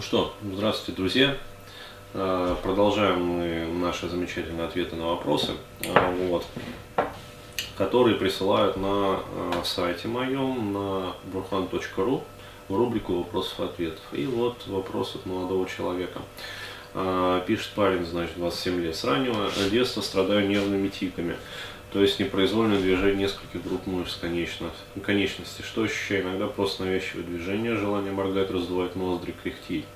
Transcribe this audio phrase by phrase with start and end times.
[0.00, 1.36] Ну что, здравствуйте, друзья.
[2.14, 5.52] А, продолжаем мы наши замечательные ответы на вопросы,
[5.94, 6.46] а, вот,
[7.76, 12.22] которые присылают на а, сайте моем на burhan.ru
[12.70, 14.02] в рубрику вопросов и ответов.
[14.12, 16.22] И вот вопрос от молодого человека.
[17.46, 18.96] Пишет парень, значит, 27 лет.
[18.96, 21.36] С раннего детства страдаю нервными тиками
[21.92, 25.62] то есть непроизвольное движение нескольких групп мышц конечности.
[25.62, 26.22] Что ощущаю?
[26.22, 29.86] Иногда просто навязчивое движение, желание моргать, раздувать ноздри, кряхтеть.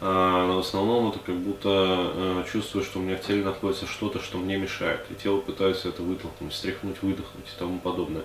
[0.00, 3.86] А, но в основном это как будто а, чувствую, что у меня в теле находится
[3.86, 5.06] что-то, что мне мешает.
[5.10, 8.24] И тело пытается это вытолкнуть, стряхнуть, выдохнуть и тому подобное.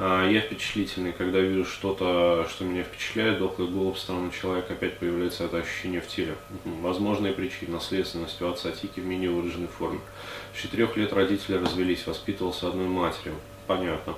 [0.00, 5.44] А, я впечатлительный, когда вижу что-то, что меня впечатляет, дохлый голубь стороны человека, опять появляется
[5.44, 6.36] это ощущение в теле.
[6.64, 9.98] Возможные причины, наследственность у отца Тики в менее выраженной форме.
[10.54, 13.34] С четырех лет родители развелись, воспитывался одной матерью.
[13.66, 14.14] Понятно.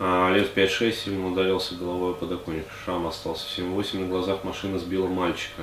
[0.00, 2.66] А, лет 5-6 сильно ударился головой о подоконник.
[2.84, 3.46] Шрам остался.
[3.46, 5.62] В 7-8 на глазах машина сбила мальчика.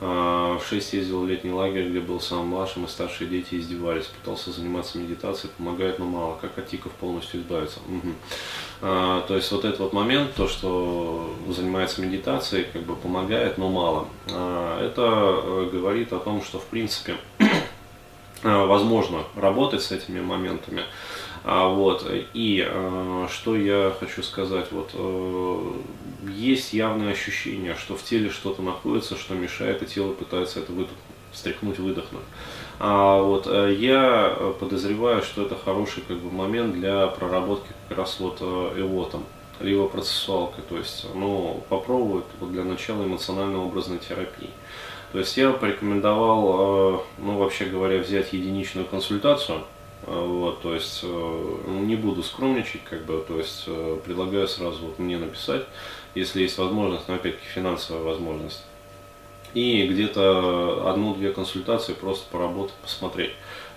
[0.00, 4.06] А, в 6 ездил в летний лагерь, где был самым младшим, и старшие дети издевались.
[4.06, 6.36] Пытался заниматься медитацией, помогает, но мало.
[6.40, 7.78] Как от тиков полностью избавиться?
[7.88, 8.12] Угу.
[8.82, 13.68] А, то есть вот этот вот момент, то, что занимается медитацией, как бы помогает, но
[13.68, 14.08] мало.
[14.30, 17.16] А, это э, говорит о том, что в принципе
[18.44, 20.82] возможно работать с этими моментами.
[21.46, 25.72] А, вот, и э, что я хочу сказать, вот, э,
[26.30, 30.98] есть явное ощущение, что в теле что-то находится, что мешает, и тело пытается это выдохнуть,
[31.32, 32.22] встряхнуть, выдохнуть.
[32.80, 38.40] А вот я подозреваю, что это хороший как бы, момент для проработки как раз вот
[38.40, 39.24] эвотом
[39.60, 44.50] либо процессуалкой, то есть ну, попробовать вот для начала эмоционально-образной терапии.
[45.14, 49.60] То есть я порекомендовал, э, ну вообще говоря, взять единичную консультацию,
[50.08, 53.66] э, вот, то есть э, не буду скромничать, как бы, то есть
[54.04, 55.66] предлагаю сразу вот мне написать,
[56.16, 58.64] если есть возможность, но опять-таки финансовая возможность.
[59.54, 63.34] И где-то одну-две консультации просто поработать, посмотреть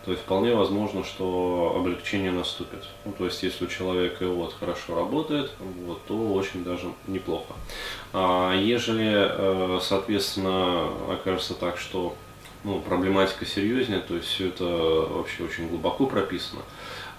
[0.07, 2.85] то есть вполне возможно, что облегчение наступит.
[3.03, 5.51] Ну, то есть если у человека вот хорошо работает,
[5.85, 7.53] вот, то очень даже неплохо.
[8.13, 12.15] А ежели, э, соответственно, окажется так, что
[12.63, 16.61] ну, проблематика серьезнее, то есть все это вообще очень глубоко прописано,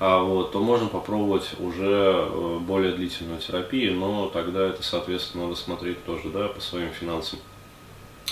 [0.01, 5.57] а вот, то можно попробовать уже э, более длительную терапию, но тогда это, соответственно, надо
[5.57, 7.39] смотреть тоже да, по своим финансам.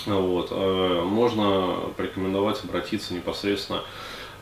[0.07, 0.47] Вот.
[0.49, 3.83] Э, можно порекомендовать обратиться непосредственно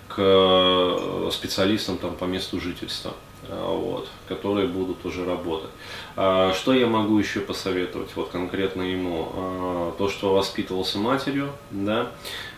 [0.08, 3.14] к э, специалистам там, по месту жительства,
[3.48, 5.72] э, вот, которые будут уже работать.
[6.16, 9.30] А, что я могу еще посоветовать, вот конкретно ему?
[9.34, 12.12] А, то, что воспитывался матерью, да,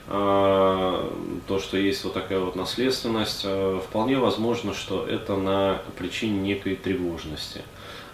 [0.07, 1.11] а,
[1.47, 3.45] то, что есть вот такая вот наследственность,
[3.87, 7.63] вполне возможно, что это на причине некой тревожности.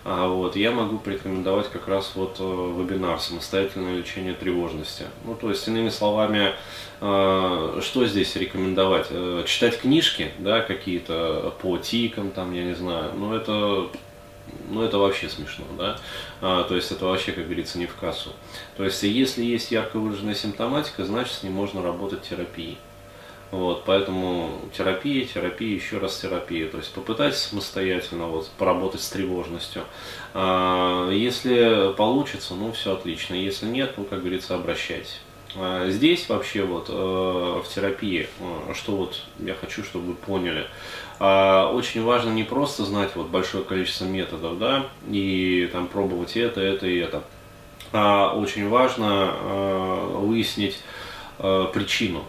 [0.05, 5.05] А вот, я могу порекомендовать как раз вот э, вебинар «Самостоятельное лечение тревожности».
[5.23, 6.53] Ну, то есть, иными словами,
[6.99, 9.07] э, что здесь рекомендовать?
[9.11, 13.87] Э, читать книжки, да, какие-то по тикам, там, я не знаю, ну, это
[14.69, 15.97] ну это вообще смешно, да,
[16.41, 18.31] а, то есть это вообще, как говорится, не в кассу.
[18.75, 22.77] То есть если есть ярко выраженная симптоматика, значит с ней можно работать терапией.
[23.53, 26.67] Вот, поэтому терапия, терапия, еще раз терапия.
[26.67, 29.83] То есть попытайтесь самостоятельно вот, поработать с тревожностью.
[30.33, 33.35] А, если получится, ну все отлично.
[33.35, 35.19] Если нет, ну, как говорится, обращайтесь.
[35.55, 40.65] А, здесь вообще вот э, в терапии, э, что вот я хочу, чтобы вы поняли,
[41.19, 46.59] а, очень важно не просто знать вот большое количество методов, да, и там пробовать это,
[46.59, 47.23] это и это,
[47.91, 50.79] а очень важно э, выяснить
[51.37, 52.23] причину,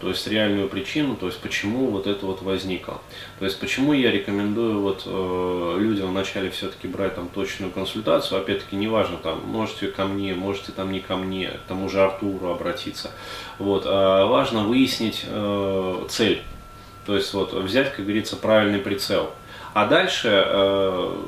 [0.00, 3.00] то есть реальную причину, то есть почему вот это вот возникло.
[3.38, 8.76] То есть почему я рекомендую вот э, людям вначале все-таки брать там точную консультацию, опять-таки
[8.76, 13.10] неважно там, можете ко мне, можете там не ко мне, к тому же Артуру обратиться.
[13.58, 16.42] Вот, а важно выяснить э, цель,
[17.06, 19.30] то есть вот взять, как говорится, правильный прицел.
[19.72, 21.22] А дальше, э,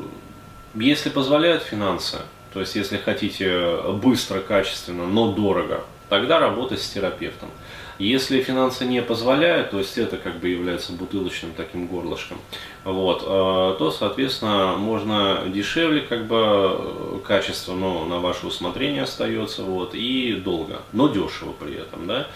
[0.75, 2.19] если позволяют финансы,
[2.53, 7.51] то есть если хотите быстро, качественно, но дорого, тогда работать с терапевтом.
[7.99, 12.39] Если финансы не позволяют, то есть это как бы является бутылочным таким горлышком,
[12.85, 19.65] вот, э, то, соответственно, можно дешевле, как бы э, качество, но на ваше усмотрение остается,
[19.65, 22.29] вот, и долго, но дешево при этом, да,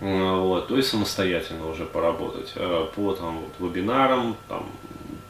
[0.00, 4.66] вот, то есть самостоятельно уже поработать э, по там, вот, вебинарам, там,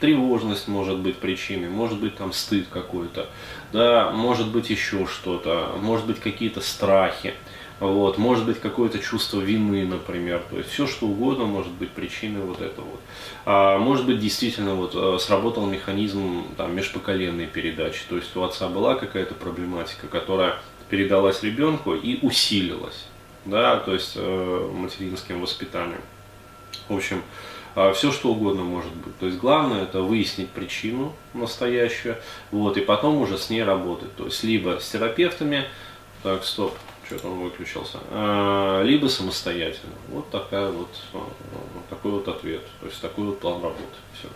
[0.00, 3.28] тревожность может быть причиной, может быть там стыд какой-то,
[3.72, 7.34] да, может быть еще что-то, может быть какие-то страхи,
[7.78, 12.40] вот, может быть какое-то чувство вины, например, то есть все что угодно может быть причиной
[12.40, 13.00] вот этого вот.
[13.44, 18.68] А может быть действительно вот э, сработал механизм там, межпоколенной передачи, то есть у отца
[18.68, 20.58] была какая-то проблематика, которая
[20.88, 23.06] передалась ребенку и усилилась,
[23.44, 26.00] да, то есть э, материнским воспитанием.
[26.88, 27.22] В общем,
[27.74, 29.18] э, все что угодно может быть.
[29.18, 32.16] То есть главное это выяснить причину настоящую,
[32.50, 34.14] вот, и потом уже с ней работать.
[34.16, 35.64] То есть либо с терапевтами,
[36.22, 36.74] так, стоп,
[37.06, 39.94] что-то он выключился, э, либо самостоятельно.
[40.08, 41.18] Вот такая вот, э,
[41.88, 43.96] такой вот ответ, то есть такой вот план работы.
[44.18, 44.28] Все.